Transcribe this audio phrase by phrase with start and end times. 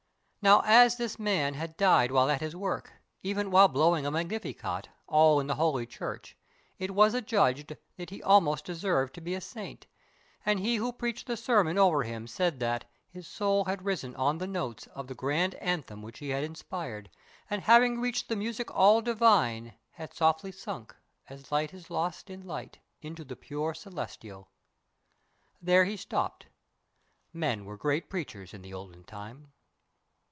[0.43, 4.89] Now as this man had died while at his work, Even while blowing a Magnificat
[5.05, 6.35] All in the holy church,
[6.79, 9.85] it was adjudged That he almost deserved to be a saint.
[10.43, 14.39] And he who preached the sermon over him Said that "his soul had risen on
[14.39, 17.11] the notes Of the grand anthem which he had inspired,
[17.47, 20.95] And having reached the Music all divine Had softly sunk,
[21.29, 24.49] as light is lost in light, Into the pure Celestial."
[25.63, 26.47] Here he stopped.
[27.31, 29.51] Men were great preachers in the olden time.